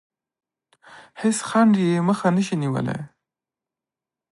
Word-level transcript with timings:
هیڅ 1.21 1.37
خنډ 1.49 1.73
یې 1.85 2.05
مخه 2.09 2.27
نه 2.35 2.41
شي 2.47 2.55
نیولی. 2.63 2.99